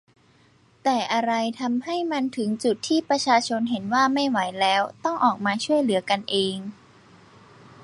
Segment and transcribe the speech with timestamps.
[0.83, 6.57] แต่อะไรทำให้มันถึงจุดที่ประชาชนเห็นว่าไม่ไหวแล้ว ต้องออกมาช่วยเหลือกันเอง?